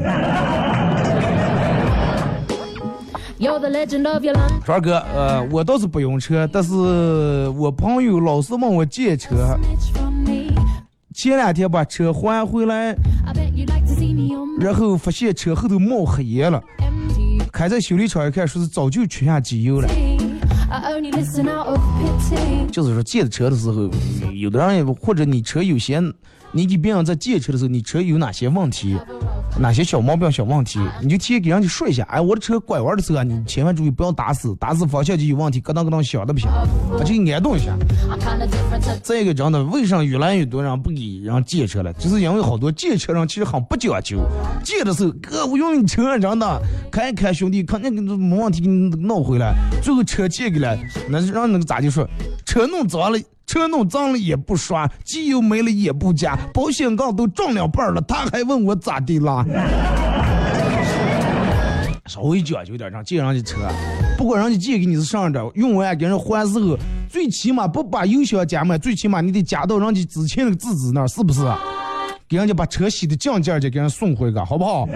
[4.63, 6.73] 川哥，呃，我倒是不用车，但是
[7.57, 9.59] 我朋友老是问我借车.
[11.13, 12.95] 前两天把车还回来
[14.59, 16.61] 然后发现车后头冒黑烟了，
[17.51, 19.87] 开在修理厂一看，说是早就缺下机油了。
[22.71, 23.89] 就是说借的车的时候，
[24.33, 26.01] 有的人也或者你车有些，
[26.55, 28.95] 你给别人在借车的时候，你车有哪些问题，
[29.59, 32.03] 哪些小毛病、小问题，你就提前给人家说一下。
[32.03, 36.47] 哎，我的车拐弯的时候啊，你千万注意不要打死，打死方向就有问题，咯噔咯噔响的不行，
[36.91, 37.75] 把这个安动一下。
[39.01, 41.91] 再一个，真的，为啥越来越多人不给人借车了？
[41.93, 44.19] 就是因为好多借车人其实很不讲究，
[44.63, 46.61] 借的时候哥我用你车，真的
[46.91, 49.55] 看一看兄弟，肯定没问题，给你弄回来。
[49.81, 50.77] 最后车借给了，
[51.09, 52.07] 那让那个咋就说，
[52.45, 53.19] 车弄脏了。
[53.45, 59.45] 车弄脏了也不刷，机油没了也不加，保险杠都撞两半了，他还问我咋地啦？
[62.05, 63.59] 稍微讲究点，让借人家车，
[64.17, 66.77] 不管人家借给你是上着，用完给人还时候，
[67.09, 71.41] 最起码不把油箱加满，最起码你得加到人家之前那个自己那儿，是不是？
[72.27, 74.87] 给人家把车洗的净净的，给人送回个，好不好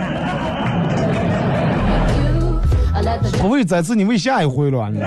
[3.40, 5.00] 不为这次，你为下一回了你。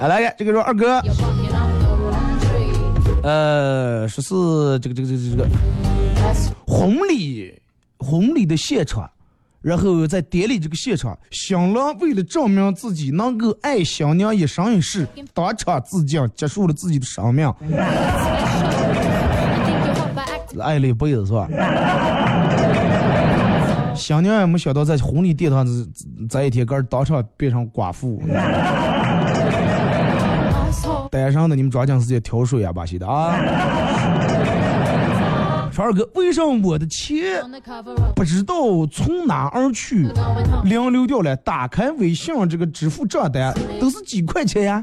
[0.00, 1.00] 来来这个说二哥.
[3.22, 5.48] 呃，说是这个这个这个这个
[6.66, 7.52] 婚礼
[7.98, 9.10] 婚礼的现场，
[9.60, 17.52] 然后在典礼这个现场，新郎为了证明自己能够爱新娘一生一世，当场自尽，结束了自己的生命.
[20.60, 21.48] 爱了一辈子是吧？
[23.94, 25.72] 新娘也没想到在婚礼殿堂这
[26.28, 28.22] 这一天，个儿当场变成寡妇.
[31.10, 33.36] 单身的你们抓紧时间挑水啊，巴西的啊！
[35.72, 37.40] 川二哥，为什么我的钱
[38.16, 38.54] 不知道
[38.90, 40.08] 从哪儿去？
[40.64, 44.82] 零流掉了，打开微信这个支付账单都是几块钱呀？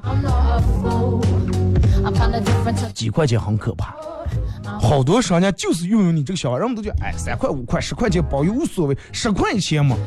[2.93, 3.93] 几块钱很可怕，
[4.79, 9.97] 好多商家就是运用你这个想法，人们都觉得哎三块五块十块钱包邮无所谓，十块钱嘛，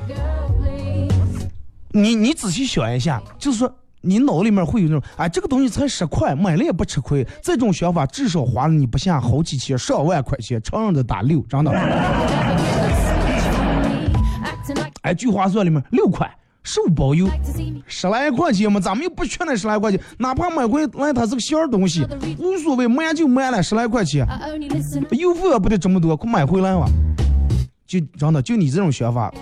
[1.91, 3.71] 你你仔细想一下，就是说
[4.01, 11.71] 你脑里面会有那种哎这个东西才十块，买了也不吃亏，这种想法至少花了你不下好几千上万块钱，承认的打六，真的。
[15.03, 16.31] 哎，聚划算里面六块，
[16.63, 17.29] 十五包邮。
[17.87, 22.07] 十来块钱嘛，咱们又不缺那十来块钱，哪怕买回来它是个小东西，
[22.39, 24.27] 无所谓，买就买了，十来块钱
[25.11, 26.87] 邮费也不得这么多，快买回来吧。
[27.89, 29.33] 就真的，就你这种想法，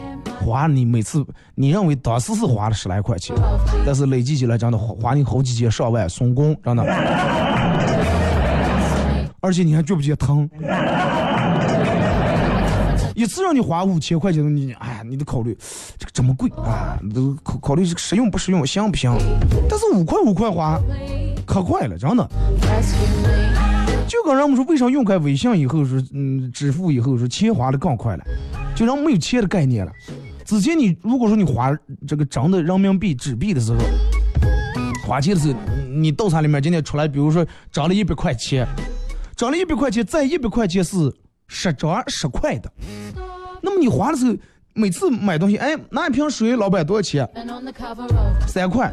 [0.40, 1.26] 花你每次
[1.56, 3.34] 你认为当时是花了十来块钱，
[3.84, 6.84] 但是累计起来真的花花你好几千上万，送工真的，
[9.40, 10.48] 而且你还觉不觉得疼？
[13.16, 15.58] 一次让你花五千块钱，你哎呀，你得考虑
[15.98, 19.18] 这个这么贵啊，你都考考虑这个实用不实用，香不香？
[19.68, 20.78] 但是五块五块花
[21.44, 22.30] 可快了，真的。
[24.08, 28.24] 就跟人们说，为啥用开微信以后是嗯支付以后是钱花的更快了，
[28.74, 29.92] 就人没有钱的概念了。
[30.44, 31.76] 之前你如果说你花
[32.06, 33.78] 这个真的人民币纸币的时候，
[35.04, 38.66] 花钱的时候，你你豆茶里面今天出来，比如说涨了一百块钱，
[39.34, 41.12] 涨了一百块钱，再一百块钱是
[41.48, 42.72] 十张十块的，
[43.60, 44.36] 那么你花的时候，
[44.72, 47.28] 每次买东西，哎，拿一瓶水，老板多少钱？
[48.46, 48.92] 三块。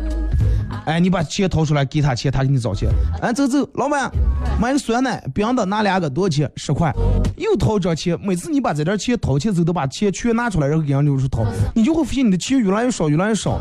[0.85, 2.89] 哎，你把钱掏出来给他钱，他给你找钱。
[3.21, 4.11] 哎，走走，老板，
[4.59, 6.51] 买个酸奶，冰的拿两个多少钱？
[6.55, 6.93] 十块。
[7.37, 13.59] 又掏张钱，每次你把这点钱掏钱之后，都把钱全拿出来，然后给人就是掏，你就会发现你的钱越来越少，越来越少。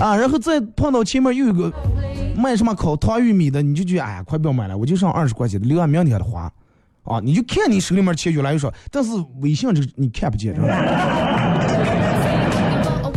[0.00, 1.72] 啊，然后再碰到前面又有个
[2.36, 6.50] 卖什么烤糖玉米的，你就觉得哎呀，快不要买了，我就剩二十块钱，留俺明天的花。
[7.04, 10.74] 啊，你就看你手里面钱越来越少，但是微信这你看不见，知道吧？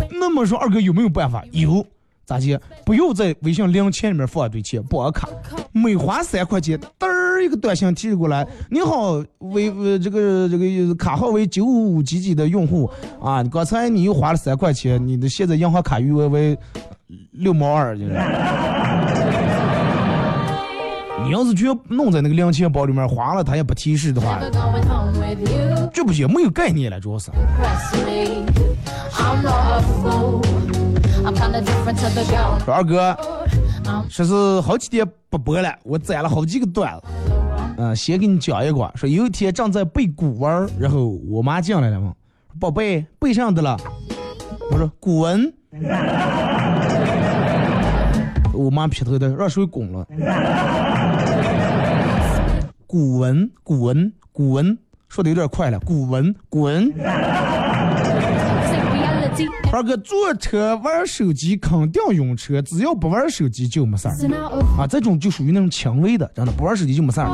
[0.12, 1.44] 那么说，二哥有没有办法？
[1.52, 1.86] 有，
[2.26, 2.60] 咋接？
[2.86, 5.28] 不要在微信零钱里面放一堆钱，绑卡，
[5.72, 12.90] 每花三块钱，嘚儿一个短信提过来，你好，为呃这个这个卡号为九五五几几的用户
[13.22, 16.58] 啊，刚才你又花了三块钱，你的现在银行卡余额为
[17.32, 18.14] 六毛二，就是。
[21.26, 24.42] 你要是觉弄在那个零钱包里面花了，他也不提示的话.
[25.94, 27.32] 这不行，没有概念了，主要是。
[31.24, 33.16] 说二哥，
[34.10, 37.04] 说是好几天不播了，我攒了好几个段子。
[37.78, 42.14] 嗯、先给你讲一个，说有一天正在背古文，然后我妈进来了嘛，
[42.60, 43.78] 宝贝背上的了。
[44.70, 45.54] 我说古文，
[48.54, 50.06] 我妈劈头的让谁拱了？
[52.86, 56.94] 古文，古文，古文，说的有点快了，古文，滚。
[59.72, 64.14] 二哥坐车玩手机肯定晕车，只要不玩手机就没事儿
[64.78, 64.86] 啊。
[64.88, 67.28] 这种就属于那种轻微的，真的不玩手机就没事儿。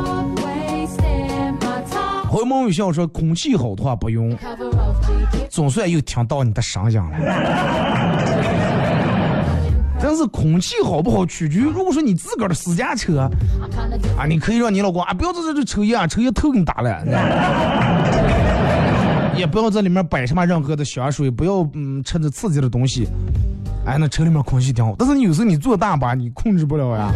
[2.29, 4.37] 回眸有笑说空气好的话不用
[5.49, 7.09] 总算又听到你的声音了。
[10.01, 13.29] 但是空气好不好取决于，如果说你自个儿的私家车.
[14.17, 17.03] 啊，你可以让你老公啊不要在这里抽烟啊，抽烟头给你打了。
[19.39, 23.07] 也不要在里面摆什么任何的香水，不要嗯吃着刺激的东西。
[23.85, 27.09] 哎，那车里面空气挺好，但是你有时候你坐大巴你控制不了呀，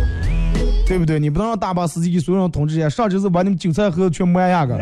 [0.88, 1.20] 对不对？
[1.20, 4.78] 你不能让大巴司机给所有人通知一下，上车是把你们韭菜盒子全抹下个，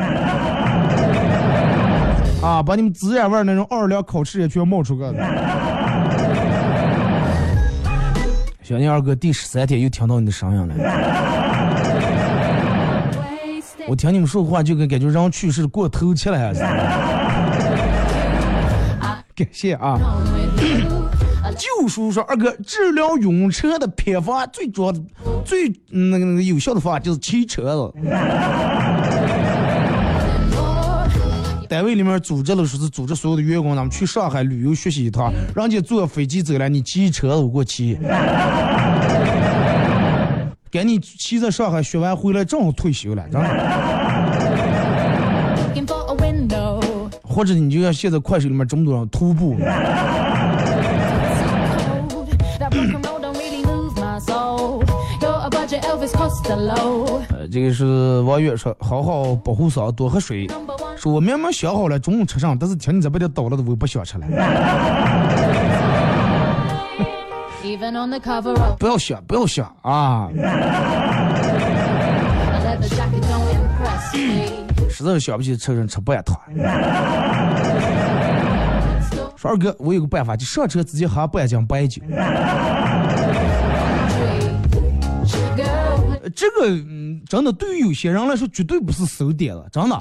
[2.43, 5.11] 啊，把你们孜然味那种奥尔良烤翅也全冒出个。
[8.61, 10.75] 小宁二哥第十三天又听到你的声音了，
[13.87, 17.10] 我听你们说话就跟感觉人去世过头去了似的。
[19.35, 19.99] 感谢啊。
[20.61, 21.01] you.
[21.57, 25.01] 就说说二哥治疗晕车的偏方，最主要的、
[25.43, 27.93] 最嗯那个那个有效的方法就是骑车子。
[31.67, 37.97] 单位里面组织了，说是组织所有的员工，咱们去上海旅游学习一趟，人家坐飞机走了，你骑车子我给我骑。
[40.71, 43.49] 赶紧骑在上海学完回来，正好退休了，真的。
[47.31, 49.55] 或者你就像现在快手里面这么多人徒步，
[57.29, 60.47] 呃，这个是王友说，好好保护嗓子，多喝水。
[60.97, 64.25] 说我明明想好了中午吃上，但是天天在别的倒了都不想吃了。
[68.77, 70.29] 不要想，不要想啊！
[75.01, 76.39] 实在想不起吃人吃半糖。
[79.35, 81.99] 说二哥，我有个办法，就上车直接喝半斤白酒。
[86.35, 89.99] 这个嗯，真的对于有些人来说，绝对不是馊点子，真的。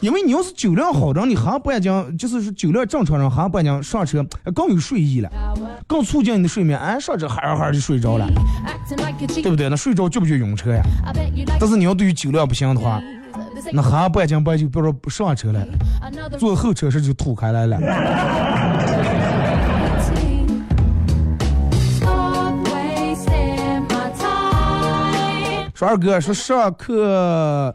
[0.00, 5.30] 因为你要是酒量好人，你喝半斤，就是说酒量正常人喝半斤上车更有睡意了，
[5.86, 6.78] 更促进你的睡眠。
[6.78, 8.28] 哎，上车哈儿哈儿就睡着了，
[9.42, 9.68] 对不对？
[9.68, 10.82] 那睡着就不就晕车呀？
[11.58, 13.00] 但是你要对于酒量不行的话，
[13.72, 15.66] 那喝半斤白酒，别说不上车了，
[16.38, 17.78] 坐后车时就吐开来了。
[25.74, 27.74] 说二哥说上课，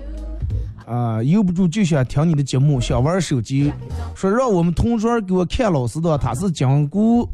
[0.86, 3.74] 啊、由不住就想听你的节目，想玩手机。
[4.16, 7.28] 说让我们同桌给我看老师的，他是讲姑，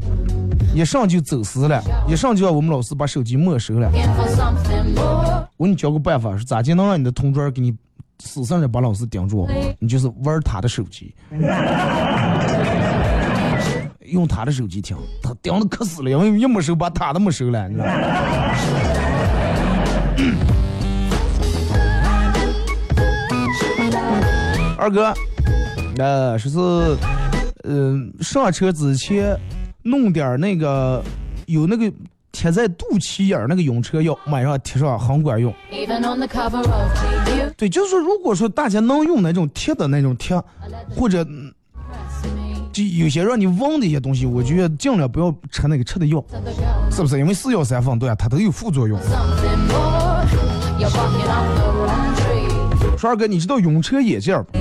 [0.73, 3.91] 一上就走失了，一上就让我们老师把手机没收了。
[5.57, 7.71] 我给你教个办法，是咋就能让你的同桌给你
[8.19, 9.47] 死死的把老师盯住，
[9.79, 11.13] 你就是玩他的手机，
[14.01, 17.91] 用他的手机听，他盯的可死了，因为一没收把他的没收了，你知道吗？
[24.77, 25.13] 二哥，
[25.97, 26.97] 呃，说是，
[27.63, 29.35] 嗯、上车之前
[29.81, 31.03] 弄点那个
[31.47, 31.91] 有那个
[32.35, 35.53] 贴在肚脐眼儿那个晕车药，买上贴上很管用。
[37.55, 40.35] 对，就是说，如果说大家能用那种贴的那种贴，
[40.93, 41.25] 或者
[42.73, 46.21] 就有些让你忘的一些东西，我觉得尽量不要吃那个吃的药.
[46.91, 47.17] 是不是？
[47.17, 48.99] 因为是药三分对啊，它都有副作用。
[52.97, 54.59] 说二哥，你知道晕车眼镜儿不？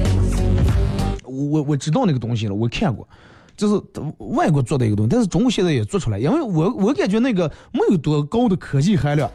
[1.25, 3.09] 我我我知道那个东西了，我看过，
[3.57, 3.83] 就是
[4.19, 9.31] 外国做的一个东西，但是中国现在也做出来，因为我我感觉那个没有多高的科技含量，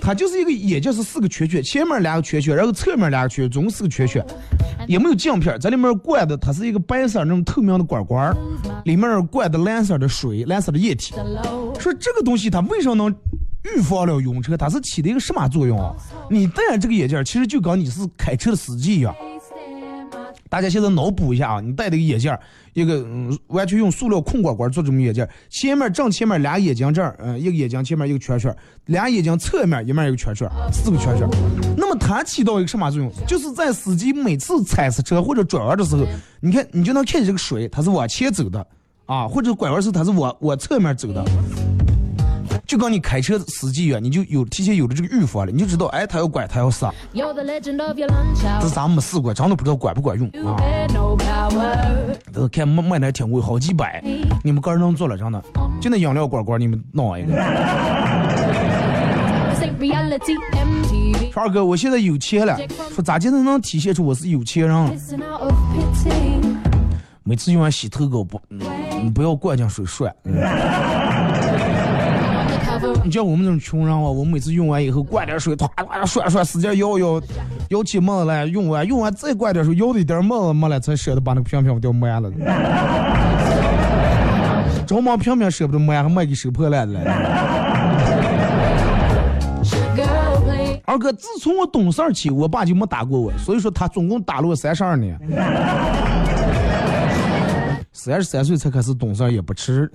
[0.00, 4.24] 它就是一个眼镜是四个圈圈，前面两个圈圈，然后侧面两个圈圈，总共四个圈圈，
[4.86, 8.36] 也没有镜片儿，在里面灌的它是一个白色那种透明的管管儿，
[8.84, 11.14] 里面灌的蓝色的水，蓝色的液体。
[11.78, 13.14] 说这个东西它为什么能
[13.64, 14.56] 预防了晕车？
[14.56, 15.94] 它是起的一个什么作用啊？
[16.30, 19.14] 你戴上这个眼镜，其实就跟你是开车的司机一样。
[20.48, 22.40] 大家现在脑补一下啊，你戴这个眼镜儿，
[22.72, 28.54] 一个嗯，完全用塑料空管管做这种眼镜儿，前面正前面俩眼睛这儿，嗯、一个眼睛前面一个圈圈，
[28.86, 31.28] 俩眼睛侧面一面一个圈圈，四个圈圈。
[31.76, 33.10] 那么它起到一个什么作用？
[33.26, 36.04] 就是在司机每次踩刹车或者转弯的时候，
[36.40, 38.66] 你看你就能看见这个水它是往前走的
[39.06, 41.24] 啊，或者拐弯时它是往往侧面走的。
[42.66, 46.92] 就跟你开车司机一样，你就有提前有了这个预防了，你就知道，哎，他要拐，他要刹。
[47.14, 48.70] You're the legend of your lunch 这 hour.
[48.70, 50.56] 咱们没试过，真的不知道管不管用啊。
[52.50, 54.02] 看卖卖的还挺贵，好几百，
[54.42, 55.40] 你们个人能做了真的。
[55.80, 57.32] 就那饮料管管，你们弄一个。
[61.34, 62.58] 二哥，我现在有钱了，
[62.94, 64.98] 说咋就能体现出我是有钱人.
[67.22, 68.60] 每次用完洗头膏不，嗯
[69.02, 70.14] 你不要灌进水涮。
[70.24, 70.34] 嗯.
[73.06, 77.22] 你像我们这种穷人啊，我们每次用完以后灌点水，唰唰涮涮，使劲摇摇，
[77.68, 82.28] 摇起沫子来，用完用完再灌点水，摇的一点沫子没了，才舍得把那个瓶瓶掉满了。
[84.88, 87.00] 着忙瓶瓶舍不得满，还卖给收破烂的了。
[90.84, 95.16] 二哥，自从我懂事起，我爸就没打过我，所以说他总共打了我三十二年。
[97.92, 99.88] 三十三岁才开始懂事也不迟。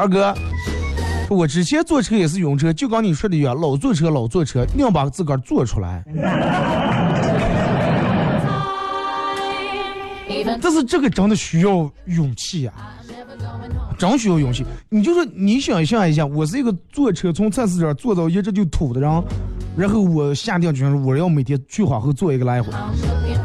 [0.00, 0.34] 二哥，
[1.28, 6.02] 我之前坐车也是晕车，就跟你说的一样，老坐车老坐车，硬把自个儿坐出来。
[10.62, 12.72] 但是这个真的需要勇气呀、
[13.98, 14.64] 真需要勇气。
[14.88, 19.24] 你就说你想象一下，我是一个坐车从菜市场坐到一直就吐的人，
[19.76, 22.72] 然后我下定决心我要每天去往后坐一个来回。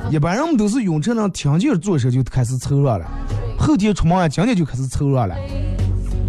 [0.09, 3.05] 一般人们都是晕车呢，听见坐车就开始凑热了，
[3.59, 5.35] 后天出门啊，今天就开始凑热了，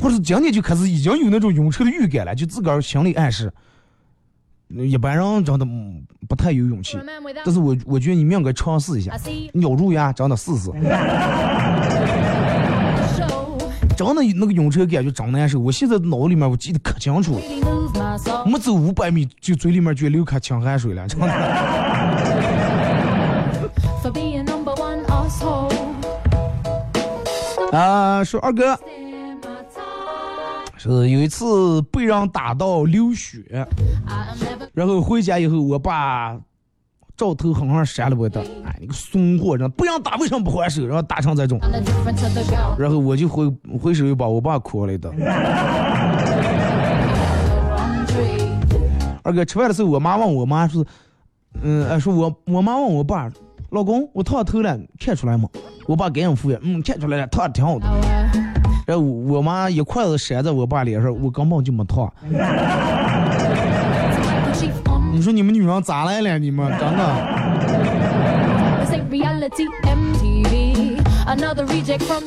[0.06, 3.52] 或者是今天就开始已经有那种晕车的预感了，就自个儿心理暗示。
[4.68, 6.96] 一般人真的嗯不太有勇气
[7.44, 9.12] 但是我我觉得你们应该尝试一下
[9.54, 10.70] 咬住牙真的试试。
[13.96, 17.40] 真的那个晕车感觉真难受，我现在脑里面我记得可清楚.
[18.46, 21.26] 没走五百米就嘴里面就流开清汗水了，真的。
[27.72, 28.78] 啊，说二哥
[30.86, 33.66] 呃有一次被人打到流血，
[34.72, 36.38] 然后回家以后，我爸
[37.16, 40.86] 照头狠狠扇了我一顿，哎，你个怂货，真不让打为什么不还手？
[40.86, 41.58] 然后打成这种，
[42.78, 45.12] 然后我就回回手又把我爸哭了一顿。
[49.24, 50.86] 二哥吃饭的时候，我妈问我妈说，
[51.62, 53.28] 嗯，哎，说我我妈问我爸，
[53.70, 55.48] 老公，我烫头了，看出来吗？
[55.88, 57.86] 我爸赶紧敷衍，嗯，看出来了，烫的挺好的。
[58.86, 62.10] 然后我妈一筷子扇在我爸脸上，我根本就没烫。
[65.12, 66.38] 你说你们女人咋来了？
[66.38, 67.04] 你们真的？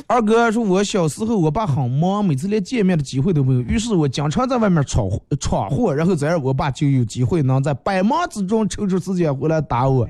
[0.07, 5.07] 二哥说，我小时候我爸很忙，每次连见面的机会都没有，于是我经常在外面闯
[5.39, 10.05] 闯祸，然后这样我爸就有机会能在百忙之中抽出时间回来打我。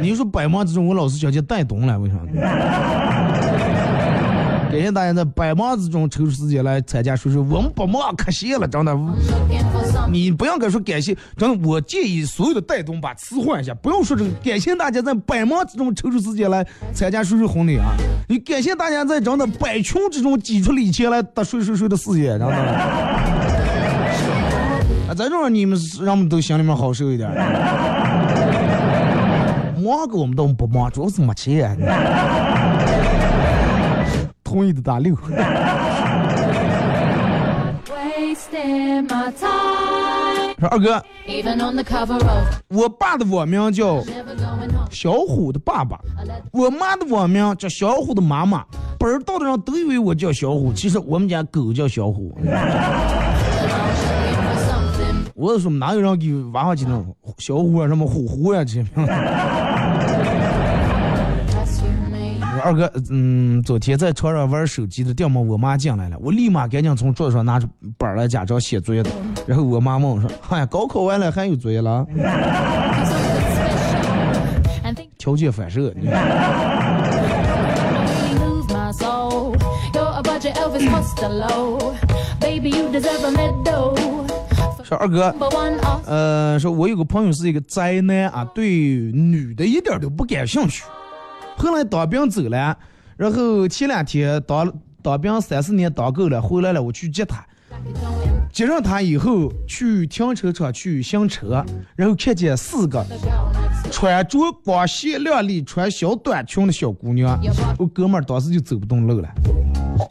[0.00, 2.16] 你说百忙之中，我老是想去带动了，为啥？
[4.70, 8.94] 感谢大家在百忙之中抽出时间来参加说说我们不忙，可惜了，真的。
[10.10, 17.94] 你不要跟说感谢，真的，我建议所有的带动把词换一下，不用说这个感谢大家在百忙之中抽出时间来参加水水婚礼啊！
[18.28, 22.54] 你感谢大家在真的百穷之中挤出力气来得水水水的事业，真的。
[25.08, 27.30] 啊，在这儿你们让我们都心里面好受一点。
[29.76, 31.74] 忙个我们都不忙，主要是没钱。
[34.48, 35.14] 同意的打六。
[35.14, 35.28] 说
[40.70, 41.04] 二哥
[42.68, 44.02] 我爸的网名叫
[44.90, 46.00] 小虎的爸爸。
[46.50, 48.64] 我妈的网名叫小虎的妈妈。
[48.98, 52.34] 不知道的人都以为我叫小虎其实我们家狗叫小虎。
[55.34, 59.12] 我是说哪有人给娃娃起那种小虎啊什么虎虎呀这些名字？
[62.60, 69.10] 二哥，嗯，昨天在床上玩手机的，掉么我妈进来了，我立马赶紧从桌子上拿出本来假装写作业的，
[69.46, 72.06] 然后我妈问我说，哎呀，高考完了还有作业了？
[75.18, 75.92] 条件反射。
[75.96, 76.08] 你
[84.84, 85.34] 说二哥，
[86.06, 90.82] 呃，说我有个朋友是一个宅男啊，对女的一点都不感兴趣。
[91.58, 92.78] 后来当兵走了，
[93.16, 97.44] 然后前两天当当兵三四年当够了，回来了，我去接他。
[98.50, 103.04] 接上他以后去停车场去行车，然后看见四个
[103.90, 107.38] 穿着光鲜亮丽、穿小短裙的小姑娘，
[107.78, 109.28] 我哥们儿当时就走不动路了，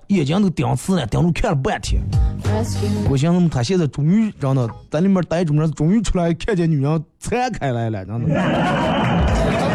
[0.08, 2.02] 眼睛都盯死了，盯住看了半天。
[2.44, 3.10] Rescue me.
[3.10, 9.67] 我寻思他现在终于真的在里面待着，终于出来看见女人拆开来了，真的。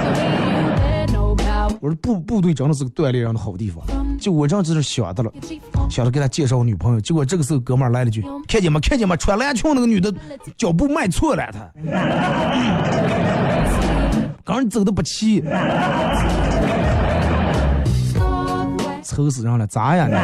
[1.83, 3.85] 我说部部队真的是个锻炼人的好地方。
[4.20, 5.33] 就我这样子是想的了，
[5.91, 8.78] 想着给他介绍女朋友，结果这个时候哥们来了句：“看见没？
[8.78, 9.16] 看见没？
[9.16, 10.14] 穿蓝裙那个女的
[10.57, 11.68] 脚步迈错了，她。”
[14.47, 15.43] 刚走的不齐，
[19.03, 20.14] 愁死人了，咋呀你？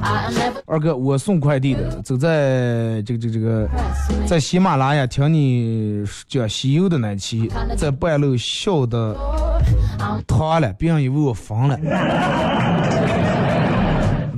[0.66, 3.68] 二哥，我送快递的，走在这个这个这个，
[4.26, 9.16] 在喜马拉雅听你讲西游的那期，在半路笑的
[10.26, 11.78] 塌了，别人以为我疯了。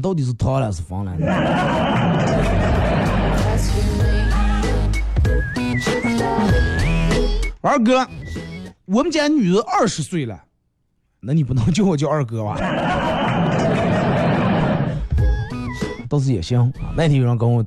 [0.02, 1.12] 到底是塌了是疯了？
[7.60, 8.06] 二哥，
[8.86, 10.42] 我们家女儿二十岁了，
[11.20, 12.56] 那你不能叫我叫二哥吧？
[16.10, 16.92] 倒是也行啊。
[16.96, 17.64] 那天有人跟我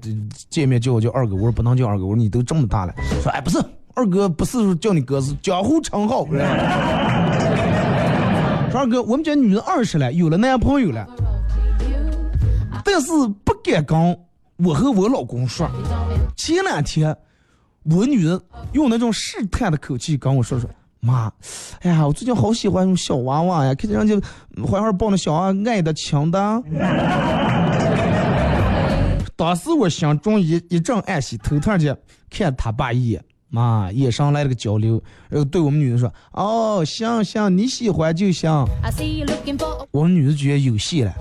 [0.50, 3.58] 见面叫我叫二哥，我说不能叫二哥，我说你都这么大了，说哎不是
[3.96, 6.26] 二哥，不是叫你哥，是江湖称号。
[8.70, 11.08] 说二哥，我们家女人二十了，有了男朋友了，
[12.84, 13.12] 但是
[13.46, 14.20] 不敢跟
[14.58, 15.70] 我和我老公说。
[16.36, 17.16] 前两天，
[17.84, 18.42] 我女人
[18.74, 20.70] 用那种试探的口气跟我说说
[21.00, 21.32] ：“妈，
[21.82, 24.28] 哎呀，我最近好喜欢小娃娃呀，看见人家
[24.66, 26.64] 怀怀抱那小娃娃爱的亲的。”
[29.36, 31.98] 当时我心中一一阵暗喜，头突然间
[32.30, 38.50] 看他爸一眼，妈，眼上来了个交流，然后对我们女的说：“哦，行行，你喜欢就行。
[38.84, 41.14] I see you looking for ”我们女的觉得有戏了，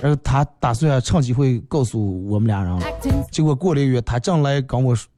[0.00, 2.82] 然后他打算趁机会告诉我们俩人了。
[3.30, 5.08] 结果过了一个月，他正来跟我说，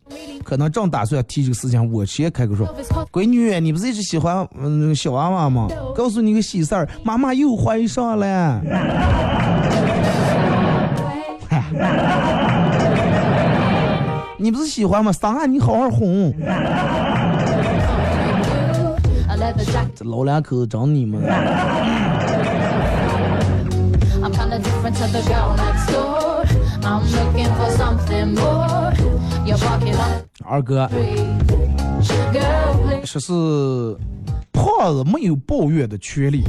[0.44, 2.66] 可能正打算提这个事情，我直接开口说
[3.12, 5.68] 闺女，你不是一直喜欢嗯小娃娃吗？
[5.94, 8.62] 告诉你个喜事儿，妈妈又怀上了。
[14.40, 15.10] 你不是喜欢吗？
[15.12, 16.32] 上岸你好好哄。
[19.94, 21.20] 这老两口子整你们。
[30.44, 30.88] 二哥
[33.04, 33.32] 说是
[34.52, 36.42] 胖子没有抱怨的权利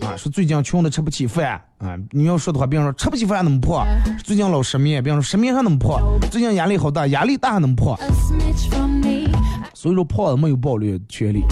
[0.00, 1.96] 啊，说最近穷的吃不起饭啊。
[2.10, 3.86] 你要说的话，别人说吃不起饭还能胖，
[4.24, 7.94] 最近老失眠，别人说失眠还能胖，最近压力好大，压力大还能胖。
[8.00, 9.30] A smidge from me.
[9.74, 11.44] 所以说胖子没有抱怨权利，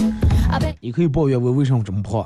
[0.79, 2.23] 你可以抱怨我为什么这么胖。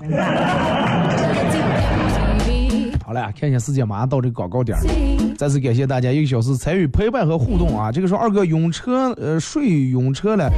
[3.05, 5.14] 好了，看一下时间马上到这个广告点儿了。
[5.37, 7.91] 再次感谢大家一个小时参与陪伴和互动啊！
[7.91, 10.49] 这个时候二哥用车呃睡用车了，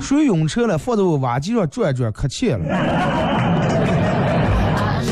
[0.00, 2.58] 睡用车了，放在我挖机上转转，可气了。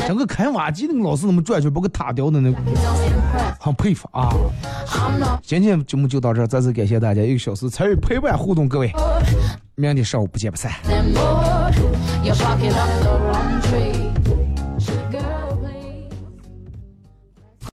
[0.07, 2.57] 整个开挖机那个老师那么转圈，把我塌掉的那个，
[3.59, 4.29] 很佩服啊！
[5.41, 8.91] 今天节目就到这，再次感谢大家一个小时参与陪伴互动，各位，
[9.73, 10.71] 明天上午不见不散。